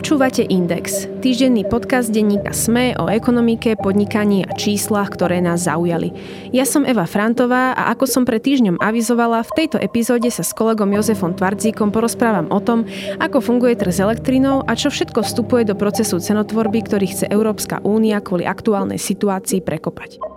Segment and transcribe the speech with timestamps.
[0.00, 6.16] Počúvate Index, týždenný podcast denníka SME o ekonomike, podnikaní a číslach, ktoré nás zaujali.
[6.56, 10.56] Ja som Eva Frantová a ako som pred týždňom avizovala, v tejto epizóde sa s
[10.56, 12.88] kolegom Jozefom Tvardzíkom porozprávam o tom,
[13.20, 17.84] ako funguje trh s elektrinou a čo všetko vstupuje do procesu cenotvorby, ktorý chce Európska
[17.84, 20.29] únia kvôli aktuálnej situácii prekopať.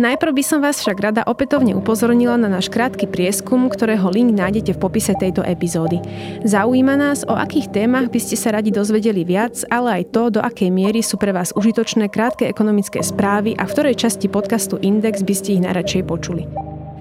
[0.00, 4.72] Najprv by som vás však rada opätovne upozornila na náš krátky prieskum, ktorého link nájdete
[4.72, 6.00] v popise tejto epizódy.
[6.40, 10.40] Zaujíma nás, o akých témach by ste sa radi dozvedeli viac, ale aj to, do
[10.40, 15.20] akej miery sú pre vás užitočné krátke ekonomické správy a v ktorej časti podcastu Index
[15.20, 16.48] by ste ich najradšej počuli.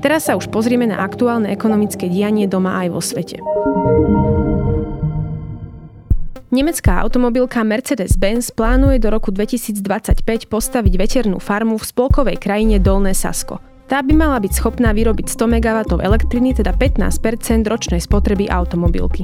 [0.03, 3.39] Teraz sa už pozrieme na aktuálne ekonomické dianie doma aj vo svete.
[6.49, 13.61] Nemecká automobilka Mercedes-Benz plánuje do roku 2025 postaviť veternú farmu v spolkovej krajine Dolné Sasko.
[13.85, 19.21] Tá by mala byť schopná vyrobiť 100 MW elektriny, teda 15% ročnej spotreby automobilky.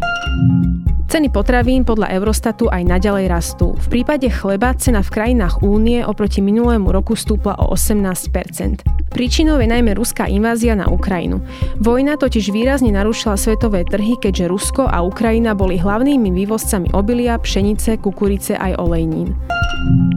[1.06, 3.78] Ceny potravín podľa Eurostatu aj naďalej rastú.
[3.78, 9.72] V prípade chleba cena v krajinách únie oproti minulému roku stúpla o 18% Príčinou je
[9.72, 11.40] najmä ruská invázia na Ukrajinu.
[11.80, 17.96] Vojna totiž výrazne narušila svetové trhy, keďže Rusko a Ukrajina boli hlavnými vývozcami obilia, pšenice,
[18.04, 19.32] kukurice aj olejnín.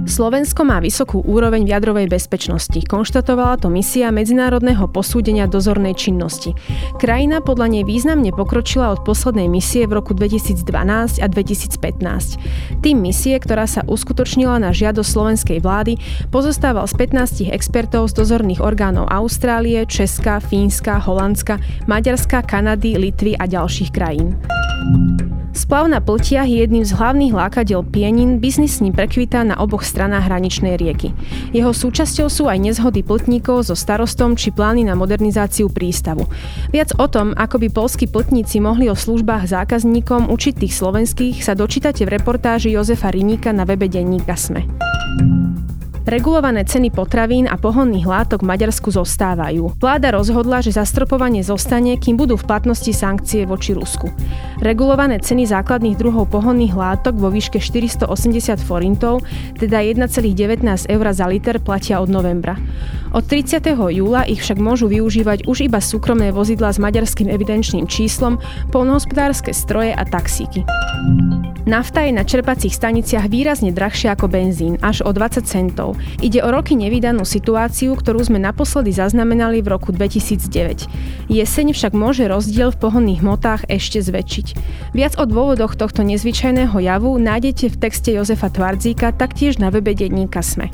[0.08, 6.56] Slovensko má vysokú úroveň jadrovej bezpečnosti, konštatovala to misia Medzinárodného posúdenia dozornej činnosti.
[6.96, 10.16] Krajina podľa nej významne pokročila od poslednej misie v roku
[10.84, 12.82] 2012 a 2015.
[12.84, 15.96] Tým misie, ktorá sa uskutočnila na žiadosť slovenskej vlády,
[16.28, 23.46] pozostával z 15 expertov z dozorných orgánov Austrálie, Česka, Fínska, Holandska, Maďarska, Kanady, Litvy a
[23.46, 24.36] ďalších krajín.
[25.58, 29.82] Splav na pltiach je jedným z hlavných lákadiel pienin, biznis s ním prekvitá na oboch
[29.82, 31.10] stranách hraničnej rieky.
[31.50, 36.30] Jeho súčasťou sú aj nezhody pltníkov so starostom či plány na modernizáciu prístavu.
[36.70, 41.58] Viac o tom, ako by polskí pltníci mohli o službách zákazníkom učiť tých slovenských, sa
[41.58, 44.62] dočítate v reportáži Jozefa Riníka na webe denníka SME.
[46.08, 49.76] Regulované ceny potravín a pohonných látok v Maďarsku zostávajú.
[49.76, 54.08] Vláda rozhodla, že zastropovanie zostane, kým budú v platnosti sankcie voči Rusku.
[54.64, 58.08] Regulované ceny základných druhov pohonných látok vo výške 480
[58.56, 59.20] forintov,
[59.60, 62.56] teda 1,19 eur za liter, platia od novembra.
[63.12, 63.60] Od 30.
[63.92, 68.40] júla ich však môžu využívať už iba súkromné vozidla s maďarským evidenčným číslom,
[68.72, 70.64] polnohospodárske stroje a taxíky.
[71.68, 76.00] Nafta je na čerpacích staniciach výrazne drahšia ako benzín, až o 20 centov.
[76.24, 80.88] Ide o roky nevydanú situáciu, ktorú sme naposledy zaznamenali v roku 2009.
[81.28, 84.46] Jeseň však môže rozdiel v pohonných hmotách ešte zväčšiť.
[84.96, 90.40] Viac o dôvodoch tohto nezvyčajného javu nájdete v texte Jozefa Tvardzíka taktiež na webe denníka
[90.40, 90.72] SME.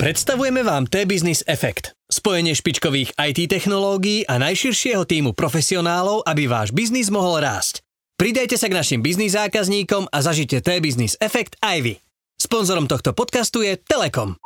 [0.00, 1.92] Predstavujeme vám T-Business Effect.
[2.08, 7.84] Spojenie špičkových IT technológií a najširšieho týmu profesionálov, aby váš biznis mohol rásť.
[8.20, 11.94] Pridajte sa k našim biznis zákazníkom a zažite T-Business Effect aj vy.
[12.36, 14.36] Sponzorom tohto podcastu je Telekom.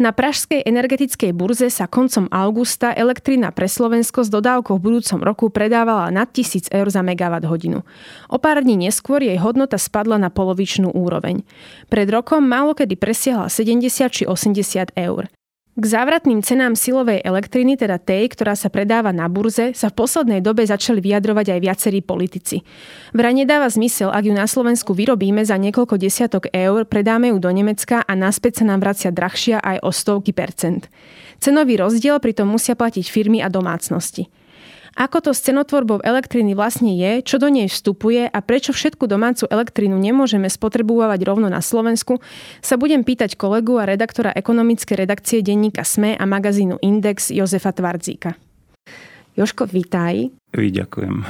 [0.00, 5.52] Na pražskej energetickej burze sa koncom augusta elektrina pre Slovensko s dodávkou v budúcom roku
[5.52, 7.84] predávala nad 1000 eur za megawatt hodinu.
[8.32, 11.44] O pár dní neskôr jej hodnota spadla na polovičnú úroveň.
[11.92, 15.28] Pred rokom málo kedy presiahla 70 či 80 eur.
[15.80, 20.44] K závratným cenám silovej elektriny, teda tej, ktorá sa predáva na burze, sa v poslednej
[20.44, 22.60] dobe začali vyjadrovať aj viacerí politici.
[23.16, 27.48] Vraj nedáva zmysel, ak ju na Slovensku vyrobíme za niekoľko desiatok eur, predáme ju do
[27.48, 30.84] Nemecka a naspäť sa nám vracia drahšia aj o stovky percent.
[31.40, 34.28] Cenový rozdiel pritom musia platiť firmy a domácnosti.
[34.98, 39.46] Ako to s cenotvorbou elektriny vlastne je, čo do nej vstupuje a prečo všetku domácu
[39.46, 42.18] elektrínu nemôžeme spotrebovať rovno na Slovensku,
[42.58, 48.34] sa budem pýtať kolegu a redaktora ekonomickej redakcie denníka SME a magazínu Index Jozefa Tvardzíka.
[49.38, 50.34] Joško, vítaj.
[50.50, 51.22] Vy, ďakujem.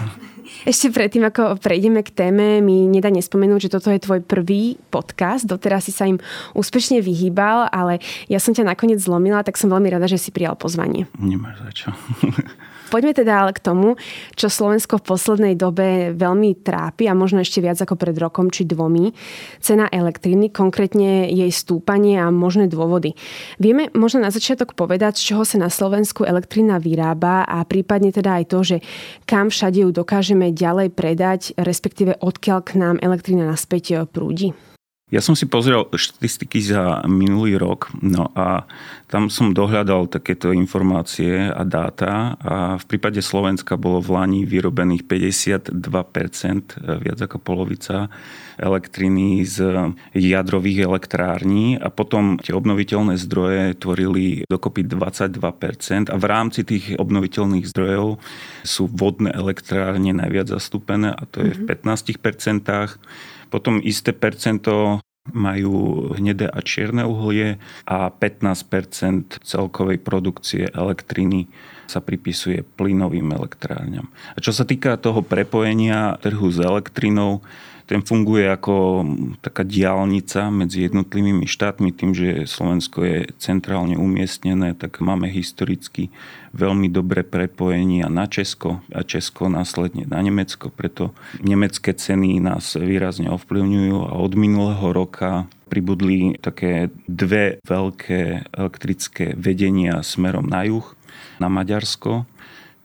[0.67, 5.47] Ešte predtým, ako prejdeme k téme, mi nedá nespomenúť, že toto je tvoj prvý podcast.
[5.47, 6.19] Doteraz si sa im
[6.57, 10.59] úspešne vyhýbal, ale ja som ťa nakoniec zlomila, tak som veľmi rada, že si prijal
[10.59, 11.07] pozvanie.
[11.17, 11.89] Nemáš za čo.
[12.91, 13.95] Poďme teda ale k tomu,
[14.35, 18.67] čo Slovensko v poslednej dobe veľmi trápi a možno ešte viac ako pred rokom či
[18.67, 19.15] dvomi.
[19.63, 23.15] Cena elektriny, konkrétne jej stúpanie a možné dôvody.
[23.63, 28.43] Vieme možno na začiatok povedať, z čoho sa na Slovensku elektrina vyrába a prípadne teda
[28.43, 28.77] aj to, že
[29.23, 34.70] kam všade ju dokážeme ďalej predať, respektíve odkiaľ k nám elektrina naspäť prúdi?
[35.11, 38.63] Ja som si pozrel štatistiky za minulý rok no a
[39.11, 45.11] tam som dohľadal takéto informácie a dáta a v prípade Slovenska bolo v Lani vyrobených
[45.11, 48.07] 52%, viac ako polovica
[48.55, 56.63] elektriny z jadrových elektrární a potom tie obnoviteľné zdroje tvorili dokopy 22% a v rámci
[56.63, 58.23] tých obnoviteľných zdrojov
[58.63, 62.63] sú vodné elektrárne najviac zastúpené a to je v 15%.
[63.51, 71.47] Potom isté percento majú hnedé a čierne uhlie a 15% celkovej produkcie elektriny
[71.91, 74.09] sa pripisuje plynovým elektrárňam.
[74.33, 77.43] A čo sa týka toho prepojenia trhu s elektrinou,
[77.91, 79.03] ten funguje ako
[79.43, 81.91] taká diálnica medzi jednotlivými štátmi.
[81.91, 86.07] Tým, že Slovensko je centrálne umiestnené, tak máme historicky
[86.55, 90.71] veľmi dobré prepojenia na Česko a Česko následne na Nemecko.
[90.71, 99.35] Preto nemecké ceny nás výrazne ovplyvňujú a od minulého roka pribudli také dve veľké elektrické
[99.35, 100.87] vedenia smerom na juh,
[101.43, 102.30] na Maďarsko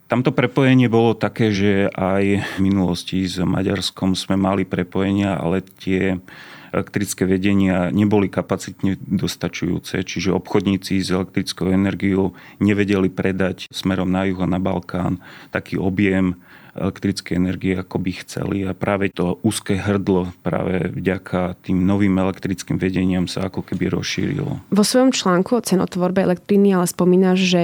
[0.05, 6.21] Tamto prepojenie bolo také, že aj v minulosti s Maďarskom sme mali prepojenia, ale tie
[6.69, 14.37] elektrické vedenia neboli kapacitne dostačujúce, čiže obchodníci s elektrickou energiou nevedeli predať smerom na juh
[14.37, 16.37] a na Balkán taký objem
[16.75, 18.67] elektrické energie, ako by chceli.
[18.67, 24.59] A práve to úzke hrdlo práve vďaka tým novým elektrickým vedeniam sa ako keby rozšírilo.
[24.69, 27.61] Vo svojom článku o cenotvorbe elektriny ale spomínaš, že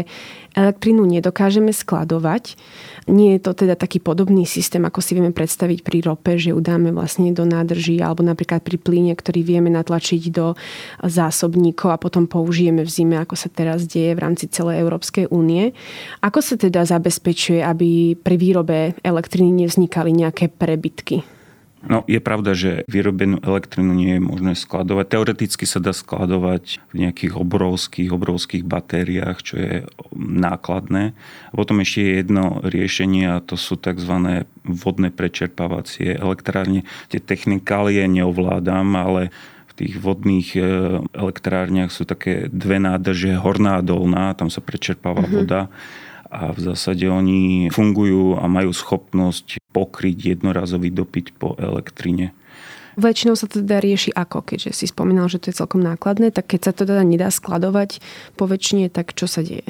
[0.52, 2.60] elektrínu nedokážeme skladovať.
[3.08, 6.60] Nie je to teda taký podobný systém, ako si vieme predstaviť pri rope, že ju
[6.60, 10.54] dáme vlastne do nádrží alebo napríklad pri plyne, ktorý vieme natlačiť do
[11.02, 15.72] zásobníkov a potom použijeme v zime, ako sa teraz deje v rámci celej Európskej únie.
[16.22, 21.26] Ako sa teda zabezpečuje, aby pri výrobe elektriny nevznikali nejaké prebytky?
[21.82, 25.06] No, je pravda, že vyrobenú elektrinu nie je možné skladovať.
[25.10, 29.74] Teoreticky sa dá skladovať v nejakých obrovských, obrovských batériách, čo je
[30.14, 31.18] nákladné.
[31.50, 34.46] A potom ešte je jedno riešenie a to sú tzv.
[34.62, 36.86] vodné prečerpávacie elektrárne.
[37.10, 39.34] Tie technikálie neovládam, ale
[39.66, 40.62] v tých vodných e,
[41.18, 45.34] elektrárniach sú také dve nádrže, horná a dolná, tam sa prečerpáva mm-hmm.
[45.34, 45.74] voda
[46.32, 52.32] a v zásade oni fungujú a majú schopnosť pokryť jednorazový dopyt po elektrine.
[53.00, 56.52] Väčšinou sa to teda rieši ako, keďže si spomínal, že to je celkom nákladné, tak
[56.52, 58.04] keď sa to teda nedá skladovať
[58.36, 59.68] po väčšine, tak čo sa deje?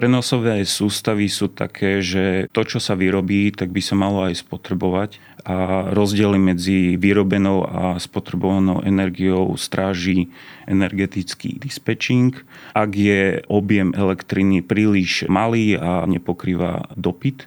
[0.00, 5.20] Prenosové sústavy sú také, že to, čo sa vyrobí, tak by sa malo aj spotrebovať
[5.44, 10.32] a rozdiely medzi vyrobenou a spotrebovanou energiou stráži
[10.64, 12.32] energetický dispečing.
[12.72, 17.44] Ak je objem elektriny príliš malý a nepokrýva dopyt,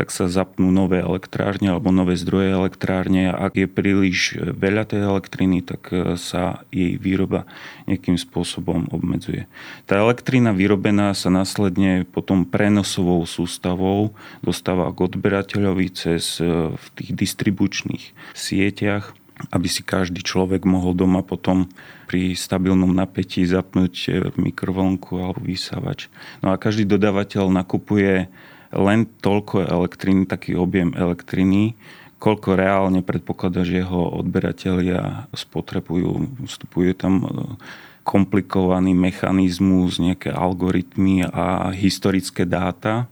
[0.00, 3.28] tak sa zapnú nové elektrárne alebo nové zdroje elektrárne.
[3.28, 7.44] Ak je príliš veľa tej elektriny, tak e, sa jej výroba
[7.84, 9.44] nejakým spôsobom obmedzuje.
[9.84, 17.12] Tá elektrina vyrobená sa následne potom prenosovou sústavou dostáva k odberateľovi cez e, v tých
[17.12, 19.12] distribučných sieťach
[19.56, 21.64] aby si každý človek mohol doma potom
[22.04, 26.12] pri stabilnom napätí zapnúť e, mikrovlnku alebo vysávač.
[26.44, 28.28] No a každý dodávateľ nakupuje
[28.70, 31.74] len toľko elektriny, taký objem elektriny,
[32.20, 36.44] koľko reálne predpokladá, že jeho odberatelia spotrebujú.
[36.46, 37.26] Vstupujú tam e,
[38.04, 43.08] komplikovaný mechanizmus, nejaké algoritmy a historické dáta.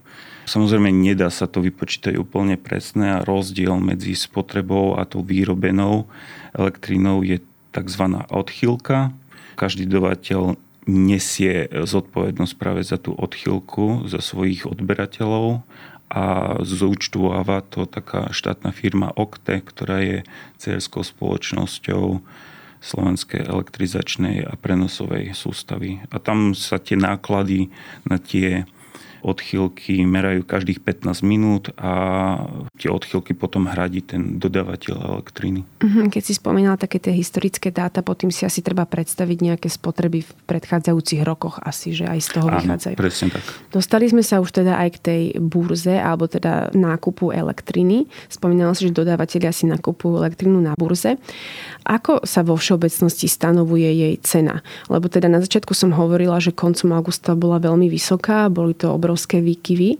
[0.49, 6.09] Samozrejme, nedá sa to vypočítať úplne presné a rozdiel medzi spotrebou a tou výrobenou
[6.57, 7.37] elektrinou je
[7.69, 8.03] tzv.
[8.33, 9.13] odchýlka.
[9.53, 10.57] Každý dovateľ
[10.89, 15.61] nesie zodpovednosť práve za tú odchylku, za svojich odberateľov
[16.09, 20.17] a zúčtováva to taká štátna firma OKTE, ktorá je
[20.57, 22.25] cerskou spoločnosťou
[22.79, 26.01] Slovenskej elektrizačnej a prenosovej sústavy.
[26.09, 27.69] A tam sa tie náklady
[28.07, 28.65] na tie
[29.21, 31.91] odchylky merajú každých 15 minút a
[32.79, 35.67] tie odchylky potom hradí ten dodávateľ elektriny.
[35.83, 40.23] Mhm, keď si spomínala také tie historické dáta, potom si asi treba predstaviť nejaké spotreby
[40.23, 42.95] v predchádzajúcich rokoch asi, že aj z toho Áno, vychádzajú.
[42.95, 43.45] presne tak.
[43.69, 48.07] Dostali sme sa už teda aj k tej burze, alebo teda nákupu elektriny.
[48.31, 51.19] Spomínala si, že dodávateľia si nakupujú elektrinu na burze.
[51.83, 54.61] Ako sa vo všeobecnosti stanovuje jej cena?
[54.87, 59.08] Lebo teda na začiatku som hovorila, že koncom augusta bola veľmi vysoká, boli to obrovské
[59.15, 59.97] výkyvy,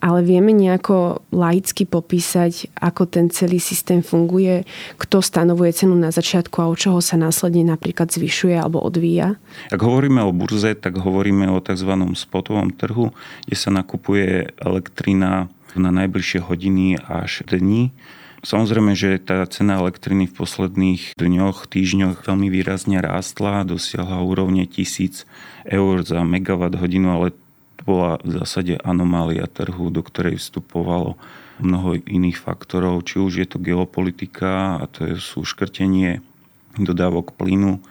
[0.00, 4.64] ale vieme nejako laicky popísať, ako ten celý systém funguje,
[4.96, 9.36] kto stanovuje cenu na začiatku a od čoho sa následne napríklad zvyšuje alebo odvíja?
[9.68, 11.92] Ak hovoríme o burze, tak hovoríme o tzv.
[12.16, 13.12] spotovom trhu,
[13.44, 17.94] kde sa nakupuje elektrina na najbližšie hodiny až dni
[18.40, 25.28] Samozrejme, že tá cena elektriny v posledných dňoch, týždňoch veľmi výrazne rástla, dosiahla úrovne 1000
[25.68, 27.36] eur za megawatt hodinu, ale
[27.84, 31.16] bola v zásade anomália trhu, do ktorej vstupovalo
[31.60, 36.24] mnoho iných faktorov, či už je to geopolitika, a to sú škrtenie
[36.80, 37.84] dodávok plynu,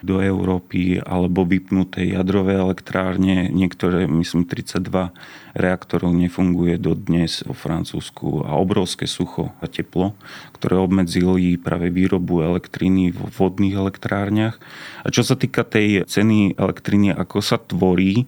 [0.00, 3.52] do Európy alebo vypnuté jadrové elektrárne.
[3.52, 5.12] Niektoré, myslím, 32
[5.52, 10.16] reaktorov nefunguje dodnes vo Francúzsku a obrovské sucho a teplo,
[10.56, 14.56] ktoré obmedzili práve výrobu elektriny vo vodných elektrárniach.
[15.04, 18.24] A čo sa týka tej ceny elektriny, ako sa tvorí,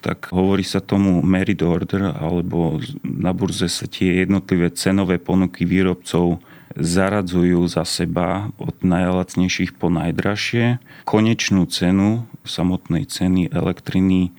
[0.00, 6.40] tak hovorí sa tomu merit order, alebo na burze sa tie jednotlivé cenové ponuky výrobcov
[6.76, 10.78] zaradzujú za seba od najlacnejších po najdražšie.
[11.04, 14.32] Konečnú cenu samotnej ceny elektriny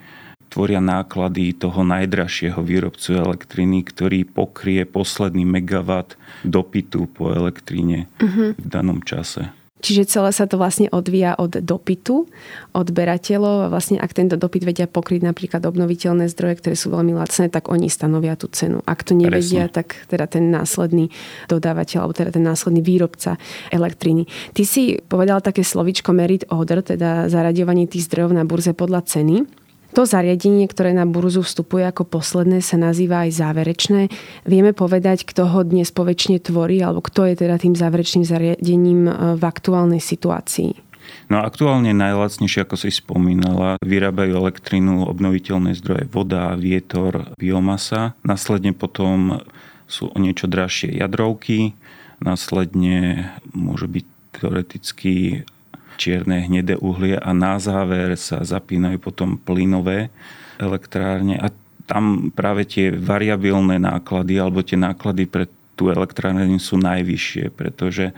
[0.51, 8.51] tvoria náklady toho najdražšieho výrobcu elektriny, ktorý pokrie posledný megawatt dopytu po elektrine uh-huh.
[8.59, 9.47] v danom čase.
[9.81, 12.29] Čiže celé sa to vlastne odvíja od dopytu
[12.71, 17.49] odberateľov a vlastne ak tento dopyt vedia pokryť napríklad obnoviteľné zdroje, ktoré sú veľmi lacné,
[17.49, 18.85] tak oni stanovia tú cenu.
[18.85, 19.75] Ak to nevedia, Presne.
[19.75, 21.09] tak teda ten následný
[21.49, 23.41] dodávateľ alebo teda ten následný výrobca
[23.73, 24.29] elektriny.
[24.53, 29.60] Ty si povedal také slovičko merit order, teda zaraďovanie tých zdrojov na burze podľa ceny.
[29.91, 34.01] To zariadenie, ktoré na burzu vstupuje ako posledné, sa nazýva aj záverečné.
[34.47, 39.13] Vieme povedať, kto ho dnes poväčšine tvorí, alebo kto je teda tým záverečným zariadením e,
[39.35, 40.91] v aktuálnej situácii?
[41.27, 48.15] No aktuálne najlacnejšie, ako si spomínala, vyrábajú elektrínu obnoviteľné zdroje voda, vietor, biomasa.
[48.23, 49.43] Následne potom
[49.91, 51.75] sú o niečo drahšie jadrovky,
[52.23, 54.05] následne môže byť
[54.39, 55.43] teoreticky
[56.01, 60.09] čierne hnedé uhlie a na záver sa zapínajú potom plynové
[60.57, 61.53] elektrárne a
[61.85, 65.45] tam práve tie variabilné náklady alebo tie náklady pre
[65.77, 68.13] tú elektrárne sú najvyššie, pretože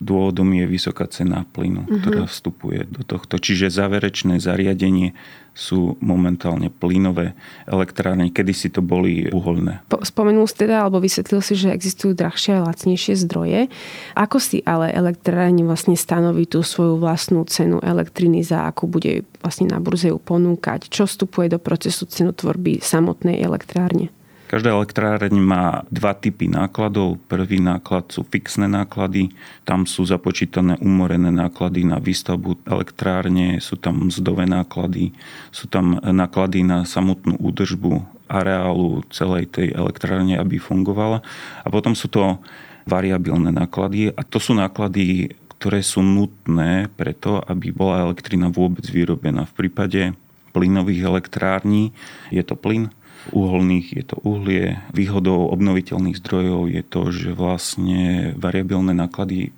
[0.00, 2.00] dôvodom je vysoká cena plynu, mm-hmm.
[2.00, 3.36] ktorá vstupuje do tohto.
[3.36, 5.12] Čiže záverečné zariadenie
[5.52, 7.36] sú momentálne plynové
[7.68, 9.84] elektrárne, kedy si to boli uholné.
[9.92, 13.68] Spomenul si teda, alebo vysvetlil si, že existujú drahšie a lacnejšie zdroje.
[14.16, 19.68] Ako si ale elektrárne vlastne stanoví tú svoju vlastnú cenu elektriny, za akú bude vlastne
[19.68, 20.88] na burze ju ponúkať?
[20.88, 24.08] Čo vstupuje do procesu cenotvorby samotnej elektrárne?
[24.50, 27.22] Každá elektráreň má dva typy nákladov.
[27.30, 29.30] Prvý náklad sú fixné náklady.
[29.62, 35.14] Tam sú započítané umorené náklady na výstavbu elektrárne, sú tam mzdové náklady,
[35.54, 41.22] sú tam náklady na samotnú údržbu areálu celej tej elektrárne, aby fungovala.
[41.62, 42.42] A potom sú to
[42.90, 45.30] variabilné náklady a to sú náklady,
[45.62, 49.46] ktoré sú nutné preto, aby bola elektrina vôbec vyrobená.
[49.46, 50.10] V prípade
[50.50, 51.94] plynových elektrární
[52.34, 52.90] je to plyn,
[53.30, 54.80] uholných je to uhlie.
[54.96, 59.52] Výhodou obnoviteľných zdrojov je to, že vlastne variabilné náklady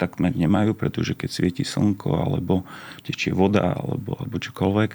[0.00, 2.66] takmer nemajú, pretože keď svieti slnko alebo
[3.06, 4.90] tečie voda alebo, alebo čokoľvek,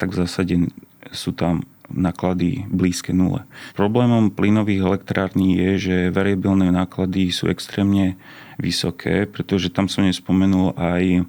[0.00, 0.54] tak v zásade
[1.12, 3.44] sú tam náklady blízke nule.
[3.74, 8.14] Problémom plynových elektrární je, že variabilné náklady sú extrémne
[8.56, 11.26] vysoké, pretože tam som nespomenul aj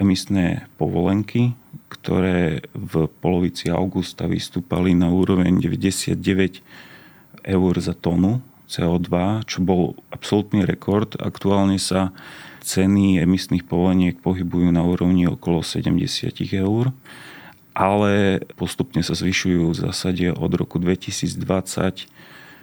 [0.00, 1.52] emisné povolenky,
[2.00, 6.16] ktoré v polovici augusta vystúpali na úroveň 99
[7.44, 8.40] eur za tonu
[8.70, 9.10] CO2,
[9.44, 11.18] čo bol absolútny rekord.
[11.20, 12.16] Aktuálne sa
[12.64, 16.94] ceny emisných povoleniek pohybujú na úrovni okolo 70 eur,
[17.76, 22.08] ale postupne sa zvyšujú v zásade od roku 2020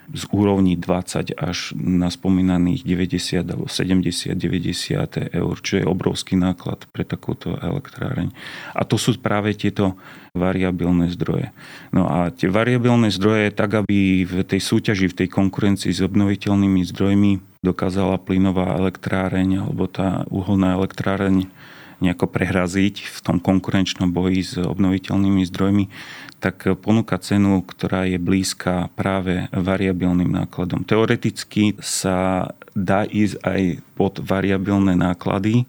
[0.07, 6.87] z úrovni 20 až na spomínaných 90 alebo 70, 90 eur, čo je obrovský náklad
[6.95, 8.31] pre takúto elektráreň.
[8.71, 9.99] A to sú práve tieto
[10.31, 11.51] variabilné zdroje.
[11.91, 16.81] No a tie variabilné zdroje, tak aby v tej súťaži, v tej konkurencii s obnoviteľnými
[16.87, 17.31] zdrojmi
[17.65, 21.49] dokázala plynová elektráreň alebo tá uholná elektráreň
[21.97, 25.85] nejako prehraziť v tom konkurenčnom boji s obnoviteľnými zdrojmi,
[26.37, 30.85] tak ponúka cenu, ktorá je blízka práve variabilným nákladom.
[30.85, 33.61] Teoreticky sa dá ísť aj
[33.97, 35.65] pod variabilné náklady,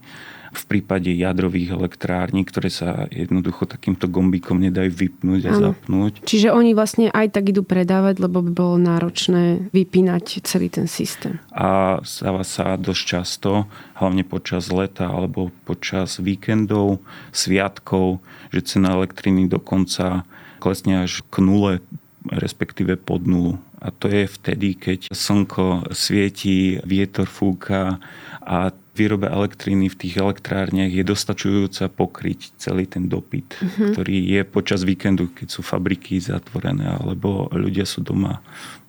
[0.58, 5.62] v prípade jadrových elektrární, ktoré sa jednoducho takýmto gombíkom nedajú vypnúť a ano.
[5.70, 6.26] zapnúť.
[6.26, 11.38] Čiže oni vlastne aj tak idú predávať, lebo by bolo náročné vypínať celý ten systém.
[11.54, 16.98] A stáva sa dosť často, hlavne počas leta alebo počas víkendov,
[17.30, 18.18] sviatkov,
[18.50, 20.26] že cena elektriny dokonca
[20.58, 21.78] klesne až k nule,
[22.26, 23.62] respektíve pod nulu.
[23.78, 28.02] A to je vtedy, keď slnko svieti, vietor fúka
[28.42, 33.94] a výroba elektriny v tých elektrárniach je dostačujúca pokryť celý ten dopyt, mm-hmm.
[33.94, 38.42] ktorý je počas víkendu, keď sú fabriky zatvorené alebo ľudia sú doma.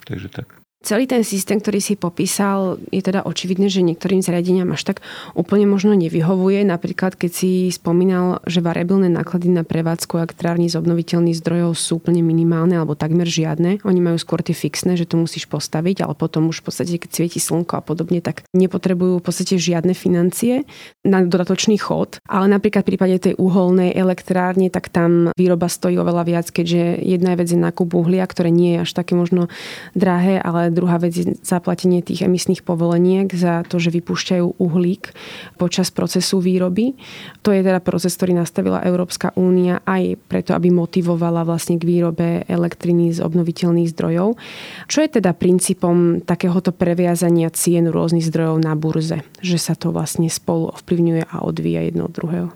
[0.10, 0.60] Takže tak.
[0.80, 5.04] Celý ten systém, ktorý si popísal, je teda očividné, že niektorým zariadeniam až tak
[5.36, 6.64] úplne možno nevyhovuje.
[6.64, 12.24] Napríklad, keď si spomínal, že variabilné náklady na prevádzku elektrární z obnoviteľných zdrojov sú úplne
[12.24, 13.84] minimálne alebo takmer žiadne.
[13.84, 17.12] Oni majú skôr tie fixné, že to musíš postaviť, ale potom už v podstate, keď
[17.12, 20.64] svieti slnko a podobne, tak nepotrebujú v podstate žiadne financie
[21.04, 22.24] na dodatočný chod.
[22.24, 27.36] Ale napríklad v prípade tej uholnej elektrárne, tak tam výroba stojí oveľa viac, keďže jedna
[27.36, 29.52] vec je nákup uhlia, ktoré nie je až také možno
[29.92, 35.12] drahé, ale druhá vec je zaplatenie tých emisných povoleniek za to, že vypúšťajú uhlík
[35.58, 36.96] počas procesu výroby.
[37.44, 42.48] To je teda proces, ktorý nastavila Európska únia aj preto, aby motivovala vlastne k výrobe
[42.48, 44.40] elektriny z obnoviteľných zdrojov.
[44.88, 49.26] Čo je teda princípom takéhoto previazania cien rôznych zdrojov na burze?
[49.44, 52.50] Že sa to vlastne spolu ovplyvňuje a odvíja jedno od druhého?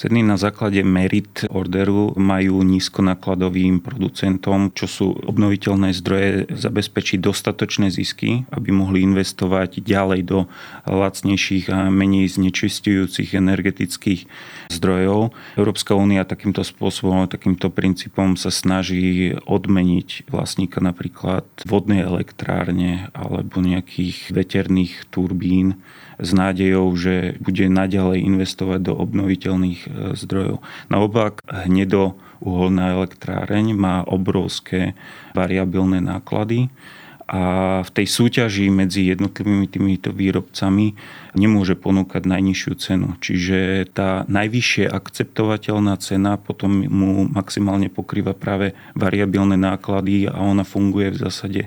[0.00, 8.48] Ceny na základe merit orderu majú nízkonákladovým producentom, čo sú obnoviteľné zdroje, zabezpečiť dostatočné zisky,
[8.48, 10.38] aby mohli investovať ďalej do
[10.88, 14.24] lacnejších a menej znečistujúcich energetických
[14.72, 15.36] zdrojov.
[15.60, 24.32] Európska únia takýmto spôsobom, takýmto princípom sa snaží odmeniť vlastníka napríklad vodnej elektrárne alebo nejakých
[24.32, 25.76] veterných turbín
[26.20, 30.60] s nádejou, že bude naďalej investovať do obnoviteľných e, zdrojov.
[30.92, 34.96] Naopak hnedo uholná elektráreň má obrovské
[35.32, 36.68] variabilné náklady
[37.30, 37.42] a
[37.86, 40.98] v tej súťaži medzi jednotlivými týmito výrobcami
[41.38, 43.14] nemôže ponúkať najnižšiu cenu.
[43.22, 51.14] Čiže tá najvyššie akceptovateľná cena potom mu maximálne pokrýva práve variabilné náklady a ona funguje
[51.14, 51.62] v zásade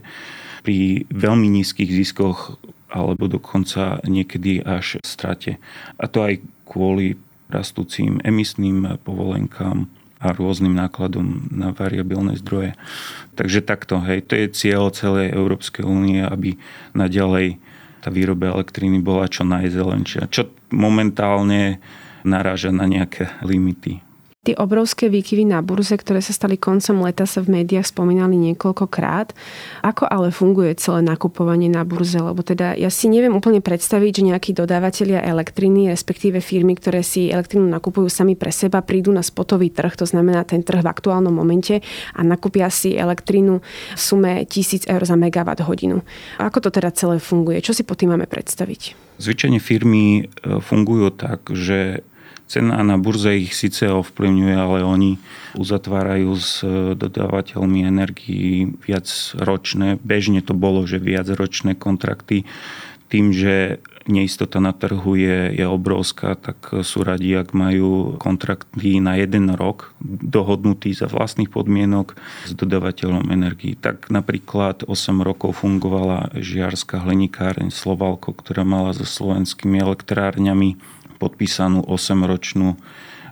[0.67, 2.59] pri veľmi nízkych ziskoch
[2.93, 5.57] alebo dokonca niekedy až strate.
[5.97, 7.17] A to aj kvôli
[7.49, 9.89] rastúcim emisným povolenkám
[10.23, 12.79] a rôznym nákladom na variabilné zdroje.
[13.35, 16.55] Takže takto, hej, to je cieľ celej Európskej únie, aby
[16.95, 17.59] naďalej
[17.99, 21.83] tá výroba elektriny bola čo najzelenšia, čo momentálne
[22.23, 23.99] naráža na nejaké limity.
[24.43, 29.31] Tie obrovské výkyvy na burze, ktoré sa stali koncom leta, sa v médiách spomínali niekoľkokrát.
[29.87, 32.19] Ako ale funguje celé nakupovanie na burze?
[32.19, 37.31] Lebo teda ja si neviem úplne predstaviť, že nejakí dodávateľia elektriny, respektíve firmy, ktoré si
[37.31, 41.31] elektrinu nakupujú sami pre seba, prídu na spotový trh, to znamená ten trh v aktuálnom
[41.31, 41.79] momente
[42.11, 43.63] a nakúpia si elektrinu
[43.95, 46.03] v sume 1000 eur za megawatt hodinu.
[46.43, 47.63] Ako to teda celé funguje?
[47.63, 48.99] Čo si po tým máme predstaviť?
[49.23, 52.03] Zvyčajne firmy e, fungujú tak, že
[52.47, 55.11] Cena na burze ich síce ovplyvňuje, ale oni
[55.57, 59.07] uzatvárajú s e, dodávateľmi energii viac
[59.39, 59.97] ročné.
[60.03, 62.45] Bežne to bolo, že viac ročné kontrakty.
[63.07, 69.15] Tým, že neistota na trhu je, je obrovská, tak sú radi, ak majú kontrakty na
[69.15, 72.15] jeden rok dohodnutý za vlastných podmienok
[72.47, 73.79] s dodávateľom energii.
[73.79, 80.75] Tak napríklad 8 rokov fungovala žiarská hlinikárň Slovalko, ktorá mala so slovenskými elektrárňami
[81.23, 82.75] podpísanú 8-ročnú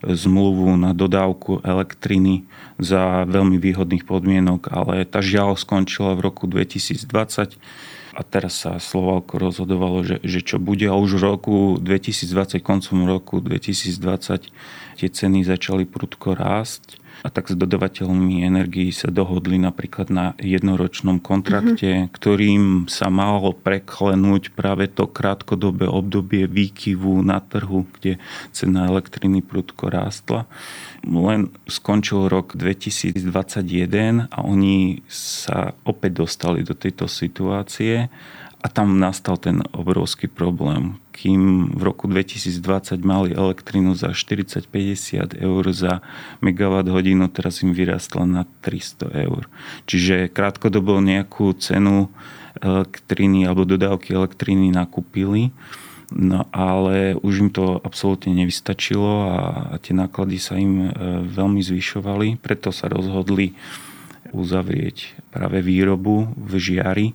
[0.02, 2.48] zmluvu na dodávku elektriny
[2.80, 7.60] za veľmi výhodných podmienok, ale tá žiaľ skončila v roku 2020
[8.12, 10.84] a teraz sa Slovalko rozhodovalo, že, že čo bude.
[10.88, 14.52] A už v roku 2020, koncom roku 2020
[15.00, 21.22] tie ceny začali prudko rásť a tak s dodavateľmi energií sa dohodli napríklad na jednoročnom
[21.22, 22.14] kontrakte, mm-hmm.
[22.14, 28.18] ktorým sa malo preklenúť práve to krátkodobé obdobie výkyvu na trhu, kde
[28.50, 30.50] cena elektriny prudko rástla.
[31.06, 38.10] Len skončil rok 2021 a oni sa opäť dostali do tejto situácie
[38.62, 41.01] a tam nastal ten obrovský problém.
[41.12, 46.00] Kým v roku 2020 mali elektrinu za 40-50 eur za
[46.40, 49.52] megawatt hodinu, teraz im vyrastla na 300 eur.
[49.86, 52.08] Čiže krátkodobo nejakú cenu
[52.60, 55.52] elektriny alebo dodávky elektriny nakúpili,
[56.12, 59.36] no ale už im to absolútne nevystačilo a,
[59.80, 60.90] tie náklady sa im e,
[61.32, 63.56] veľmi zvyšovali, preto sa rozhodli
[64.32, 67.08] uzavrieť práve výrobu v žiari.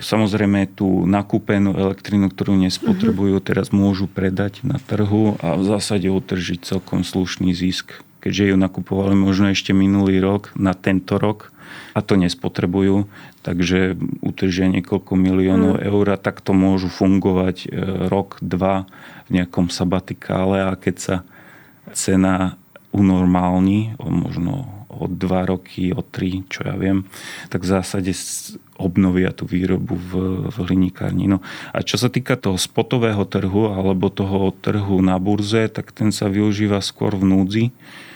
[0.00, 3.44] Samozrejme tú nakúpenú elektrinu, ktorú nespotrebujú, mhm.
[3.44, 8.02] teraz môžu predať na trhu a v zásade utržiť celkom slušný zisk.
[8.22, 11.50] Keďže ju nakupovali možno ešte minulý rok na tento rok
[11.92, 13.10] a to nespotrebujú,
[13.42, 15.82] takže utržia niekoľko miliónov mm.
[15.82, 17.68] eur a takto môžu fungovať e,
[18.06, 18.86] rok, dva
[19.28, 21.16] v nejakom sabatikále a keď sa
[21.92, 22.56] cena
[22.92, 27.08] unormálni, možno o dva roky, o tri, čo ja viem,
[27.48, 28.12] tak v zásade
[28.76, 30.10] obnovia tú výrobu v,
[30.52, 31.26] v hliníkárni.
[31.32, 31.40] No
[31.72, 36.28] a čo sa týka toho spotového trhu alebo toho trhu na burze, tak ten sa
[36.28, 37.64] využíva skôr v núdzi,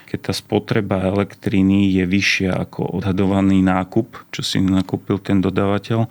[0.06, 6.06] keď tá spotreba elektriny je vyššia ako odhadovaný nákup, čo si nakúpil ten dodávateľ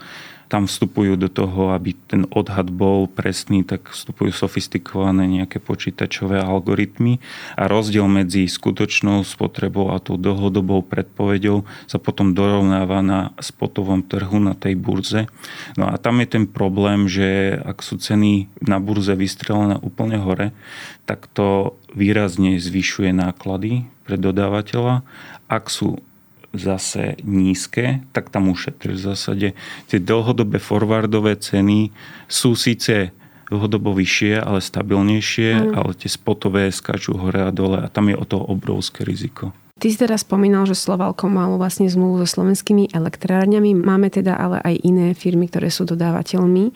[0.48, 7.18] tam vstupujú do toho, aby ten odhad bol presný, tak vstupujú sofistikované nejaké počítačové algoritmy
[7.58, 14.38] a rozdiel medzi skutočnou spotrebou a tou dlhodobou predpovedou sa potom dorovnáva na spotovom trhu
[14.38, 15.26] na tej burze.
[15.76, 20.54] No a tam je ten problém, že ak sú ceny na burze vystrelené úplne hore,
[21.10, 25.02] tak to výrazne zvyšuje náklady pre dodávateľa.
[25.50, 26.02] Ak sú
[26.62, 29.48] zase nízke, tak tam ušetrí v zásade.
[29.90, 31.92] Tie dlhodobé forwardové ceny
[32.30, 33.12] sú síce
[33.50, 35.74] dlhodobo vyššie, ale stabilnejšie, mm.
[35.78, 39.54] ale tie spotové skáču hore a dole a tam je o to obrovské riziko.
[39.76, 43.76] Ty si teraz spomínal, že Slovalko malo vlastne zmluvu so slovenskými elektrárňami.
[43.76, 46.72] Máme teda ale aj iné firmy, ktoré sú dodávateľmi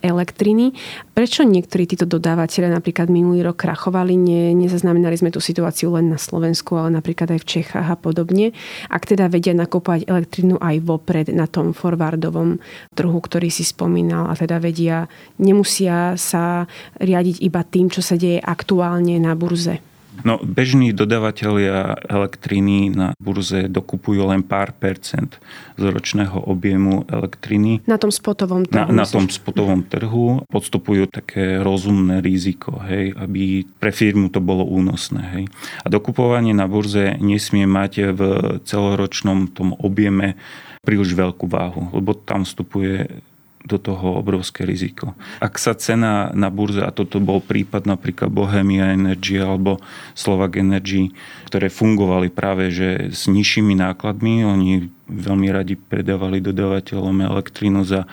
[0.00, 0.72] elektriny.
[1.12, 4.16] Prečo niektorí títo dodávateľe napríklad minulý rok krachovali?
[4.16, 8.56] Nie, nezaznamenali sme tú situáciu len na Slovensku, ale napríklad aj v Čechách a podobne.
[8.88, 12.64] Ak teda vedia nakupovať elektrinu aj vopred na tom forwardovom
[12.96, 15.04] trhu, ktorý si spomínal a teda vedia,
[15.36, 16.64] nemusia sa
[16.96, 19.97] riadiť iba tým, čo sa deje aktuálne na burze.
[20.26, 25.38] No, bežní dodavatelia elektriny na burze dokupujú len pár percent
[25.78, 27.86] z ročného objemu elektriny.
[27.86, 28.90] Na tom spotovom trhu.
[28.90, 34.66] Na, na tom spotovom trhu podstupujú také rozumné riziko, hej, aby pre firmu to bolo
[34.66, 35.22] únosné.
[35.38, 35.44] Hej.
[35.82, 38.20] A dokupovanie na burze nesmie mať v
[38.66, 40.34] celoročnom tom objeme
[40.82, 43.22] príliš veľkú váhu, lebo tam vstupuje
[43.66, 45.18] do toho obrovské riziko.
[45.42, 49.82] Ak sa cena na burze, a toto bol prípad napríklad Bohemia Energy alebo
[50.14, 51.10] Slovak Energy,
[51.50, 58.06] ktoré fungovali práve že s nižšími nákladmi, oni veľmi radi predávali dodávateľom elektrínu za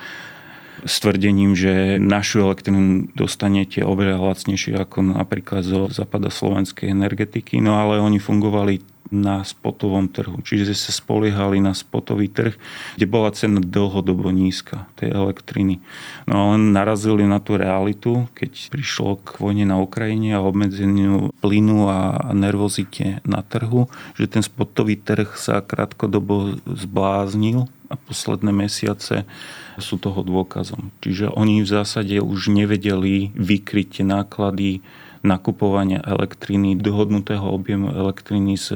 [0.85, 7.81] s tvrdením, že našu elektrínu dostanete oveľa lacnejšie ako napríklad zo západa slovenskej energetiky, no
[7.81, 10.41] ale oni fungovali na spotovom trhu.
[10.41, 12.57] Čiže sa spoliehali na spotový trh,
[12.97, 15.81] kde bola cena dlhodobo nízka tej elektriny.
[16.25, 21.89] No a narazili na tú realitu, keď prišlo k vojne na Ukrajine a obmedzeniu plynu
[21.89, 23.87] a nervozite na trhu,
[24.17, 29.29] že ten spotový trh sa krátkodobo zbláznil a posledné mesiace
[29.77, 30.89] sú toho dôkazom.
[31.03, 34.81] Čiže oni v zásade už nevedeli vykryť náklady
[35.25, 38.67] nakupovania elektriny, dohodnutého objemu elektriny z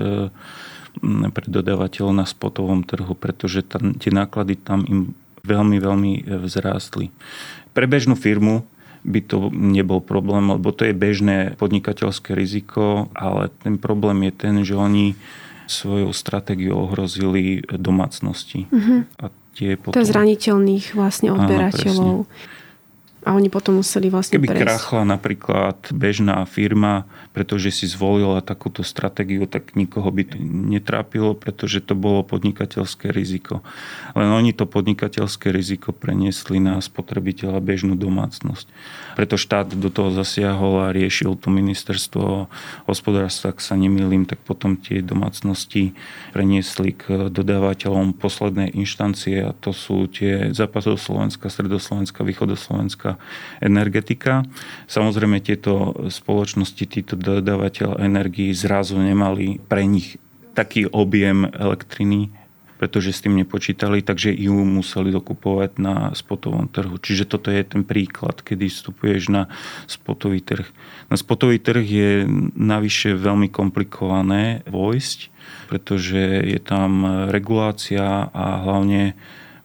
[1.31, 5.15] pre dodávateľov na spotovom trhu, pretože tam, tie náklady tam im
[5.47, 7.13] veľmi, veľmi e, vzrástli.
[7.71, 8.67] Pre bežnú firmu
[9.07, 14.55] by to nebol problém, lebo to je bežné podnikateľské riziko, ale ten problém je ten,
[14.67, 15.15] že oni
[15.69, 18.67] svojou stratégiou ohrozili domácnosti.
[18.67, 18.99] Mm-hmm.
[19.23, 19.95] A tie potom...
[19.95, 22.27] To zraniteľných vlastne odberateľov.
[22.27, 22.58] Áno,
[23.29, 24.65] a oni potom museli vlastne Keby prejsť.
[24.65, 31.85] krachla napríklad bežná firma, pretože si zvolila takúto stratégiu, tak nikoho by to netrápilo, pretože
[31.85, 33.61] to bolo podnikateľské riziko.
[34.17, 38.65] Len oni to podnikateľské riziko preniesli na spotrebiteľa bežnú domácnosť.
[39.13, 42.49] Preto štát do toho zasiahol a riešil to ministerstvo
[42.89, 45.93] hospodárstva, ak sa nemýlim, tak potom tie domácnosti
[46.33, 53.18] preniesli k dodávateľom poslednej inštancie a to sú tie západoslovenská, stredoslovenská, východoslovenská
[53.59, 54.43] energetika.
[54.87, 60.19] Samozrejme tieto spoločnosti, títo dodávateľ energii zrazu nemali pre nich
[60.57, 62.35] taký objem elektriny,
[62.79, 66.95] pretože s tým nepočítali, takže ju museli dokupovať na spotovom trhu.
[66.95, 69.51] Čiže toto je ten príklad, kedy vstupuješ na
[69.83, 70.63] spotový trh.
[71.11, 72.11] Na spotový trh je
[72.55, 75.19] navyše veľmi komplikované vojsť,
[75.67, 79.19] pretože je tam regulácia a hlavne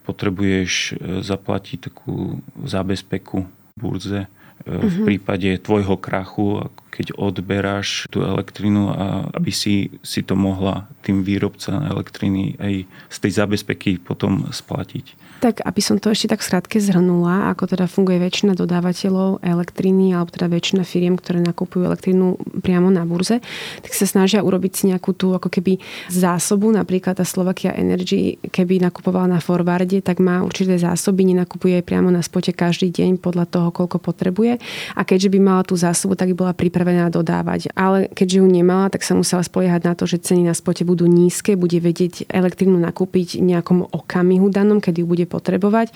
[0.04, 0.92] potrebuješ e,
[1.24, 4.28] zaplatiť takú zábezpeku burze e,
[4.68, 5.04] v mhm.
[5.08, 11.74] prípade tvojho krachu, keď odberáš tú elektrinu a aby si, si to mohla tým výrobca
[11.90, 12.74] elektriny aj
[13.10, 15.18] z tej zabezpeky potom splatiť.
[15.42, 20.32] Tak, aby som to ešte tak skrátke zhrnula, ako teda funguje väčšina dodávateľov elektriny alebo
[20.32, 23.42] teda väčšina firiem, ktoré nakupujú elektrínu priamo na burze,
[23.82, 28.80] tak sa snažia urobiť si nejakú tú ako keby zásobu, napríklad tá Slovakia Energy, keby
[28.80, 33.68] nakupovala na forwarde, tak má určité zásoby, nenakupuje priamo na spote každý deň podľa toho,
[33.74, 34.62] koľko potrebuje.
[34.96, 37.72] A keďže by mala tú zásobu, tak by bola pripravená dodávať.
[37.72, 41.08] Ale keďže ju nemala, tak sa musela spoliehať na to, že ceny na spote budú
[41.08, 45.94] nízke, bude vedieť elektrínu nakúpiť nejakom okamihu danom, kedy ju bude potrebovať.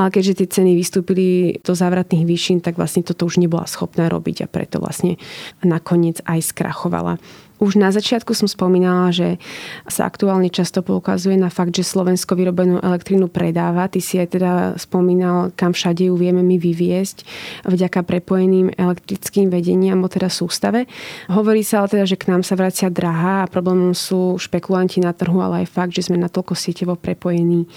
[0.00, 4.44] Ale keďže tie ceny vystúpili do závratných výšin, tak vlastne toto už nebola schopná robiť
[4.44, 5.20] a preto vlastne
[5.60, 7.20] nakoniec aj skrachovala.
[7.60, 9.36] Už na začiatku som spomínala, že
[9.84, 13.84] sa aktuálne často poukazuje na fakt, že Slovensko vyrobenú elektrínu predáva.
[13.84, 17.28] Ty si aj teda spomínal, kam všade ju vieme my vyviesť
[17.68, 20.88] vďaka prepojeným elektrickým vedeniam, o teda sústave.
[21.28, 25.12] Hovorí sa ale teda, že k nám sa vracia drahá a problémom sú špekulanti na
[25.12, 27.68] trhu, ale aj fakt, že sme natoľko sieťovo prepojení.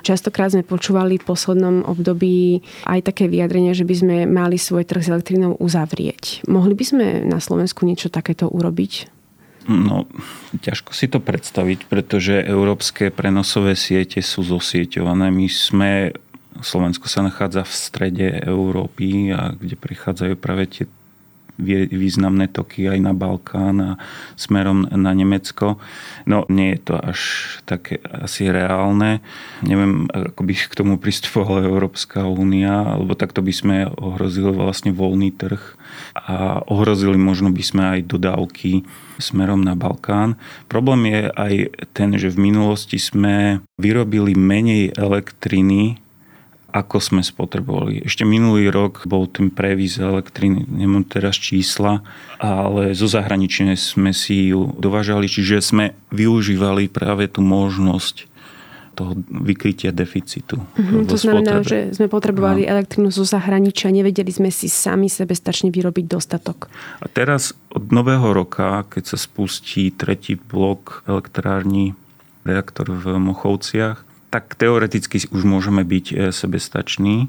[0.00, 5.04] Častokrát sme počúvali v poslednom období aj také vyjadrenia, že by sme mali svoj trh
[5.04, 6.48] s elektrínou uzavrieť.
[6.48, 9.12] Mohli by sme na Slovensku niečo takéto urobiť?
[9.66, 10.06] No,
[10.62, 15.34] ťažko si to predstaviť, pretože európske prenosové siete sú zosieťované.
[15.34, 15.90] My sme,
[16.62, 20.84] Slovensko sa nachádza v strede Európy a kde prichádzajú práve tie
[21.90, 23.92] významné toky aj na Balkán a
[24.36, 25.80] smerom na Nemecko.
[26.28, 27.20] No nie je to až
[27.64, 29.24] také asi reálne.
[29.64, 35.32] Neviem, ako by k tomu pristupovala Európska únia, alebo takto by sme ohrozili vlastne voľný
[35.32, 35.75] trh
[36.14, 38.86] a ohrozili možno by sme aj dodávky
[39.20, 40.36] smerom na Balkán.
[40.68, 41.54] Problém je aj
[41.96, 46.00] ten, že v minulosti sme vyrobili menej elektriny
[46.76, 48.04] ako sme spotrebovali.
[48.04, 52.04] Ešte minulý rok bol ten previs elektriny, nemám teraz čísla,
[52.36, 58.28] ale zo zahraničia sme si ju dovážali, čiže sme využívali práve tú možnosť
[58.96, 60.56] toho vykrytia deficitu.
[60.56, 61.68] Mm-hmm, to znamená, spotrebe.
[61.68, 62.80] že sme potrebovali no.
[62.80, 66.72] elektrínu zo zahraničia, nevedeli sme si sami sebestačne vyrobiť dostatok.
[67.04, 71.92] A teraz od nového roka, keď sa spustí tretí blok elektrární,
[72.48, 77.26] reaktor v Mochovciach, tak teoreticky už môžeme byť e, sebestační.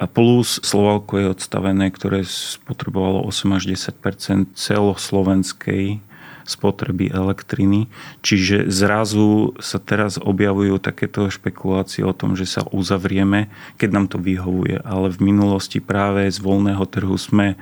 [0.00, 6.00] A plus Slovalko je odstavené, ktoré spotrebovalo 8 až 10 celoslovenskej
[6.44, 7.90] spotreby elektriny.
[8.24, 14.18] Čiže zrazu sa teraz objavujú takéto špekulácie o tom, že sa uzavrieme, keď nám to
[14.20, 14.80] vyhovuje.
[14.82, 17.60] Ale v minulosti práve z voľného trhu sme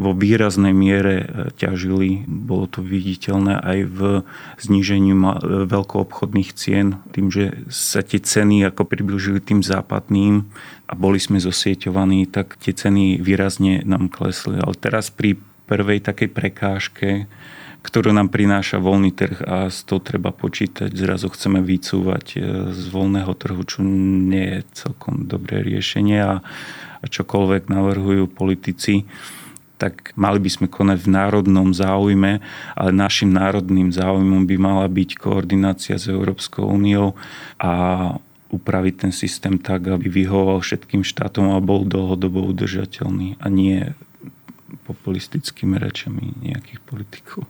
[0.00, 2.24] vo výraznej miere e, ťažili.
[2.24, 4.00] Bolo to viditeľné aj v
[4.56, 5.22] znížení e,
[5.68, 10.48] veľkoobchodných cien, tým, že sa tie ceny ako približili tým západným
[10.88, 14.56] a boli sme zosieťovaní, tak tie ceny výrazne nám klesli.
[14.56, 15.36] Ale teraz pri
[15.68, 17.28] prvej takej prekážke
[17.82, 20.94] ktorú nám prináša voľný trh a s tou treba počítať.
[20.94, 22.38] Zrazu chceme vycúvať e,
[22.70, 26.40] z voľného trhu, čo nie je celkom dobré riešenie a,
[27.02, 29.04] a čokoľvek navrhujú politici
[29.82, 32.38] tak mali by sme konať v národnom záujme,
[32.78, 37.18] ale našim národným záujmom by mala byť koordinácia s Európskou úniou
[37.58, 37.70] a
[38.54, 43.90] upraviť ten systém tak, aby vyhovoval všetkým štátom a bol dlhodobo udržateľný a nie
[44.84, 47.44] populistickými rečami nejakých politikov.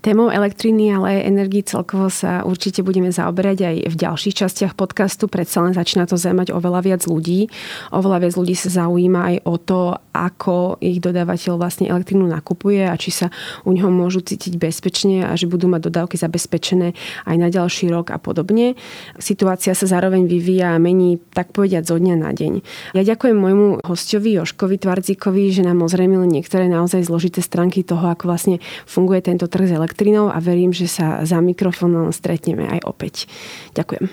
[0.00, 5.28] Témou elektriny, ale aj energii celkovo sa určite budeme zaoberať aj v ďalších častiach podcastu.
[5.28, 7.52] Predsa len začína to zaujímať oveľa viac ľudí.
[7.92, 9.80] Oveľa viac ľudí sa zaujíma aj o to,
[10.16, 13.26] ako ich dodávateľ vlastne elektrínu nakupuje a či sa
[13.68, 16.96] u neho môžu cítiť bezpečne a že budú mať dodávky zabezpečené
[17.28, 18.80] aj na ďalší rok a podobne.
[19.20, 22.52] Situácia sa zároveň vyvíja a mení tak povediať zo dňa na deň.
[22.96, 28.32] Ja ďakujem môjmu hostovi Joškovi Tvardzíkovi, že nám ozrejmil niektoré naozaj zložité stránky toho, ako
[28.32, 33.26] vlastne funguje tento trh s elektrinou a verím, že sa za mikrofónom stretneme aj opäť.
[33.74, 34.06] Ďakujem.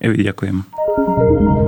[0.00, 1.67] Evi, ďakujem.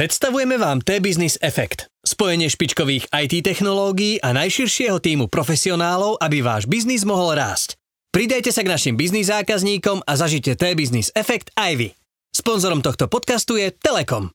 [0.00, 1.92] Predstavujeme vám T-Business Effect.
[2.00, 7.76] Spojenie špičkových IT technológií a najširšieho týmu profesionálov, aby váš biznis mohol rásť.
[8.08, 11.88] Pridajte sa k našim biznis zákazníkom a zažite T-Business Effect aj vy.
[12.32, 14.32] Sponzorom tohto podcastu je Telekom.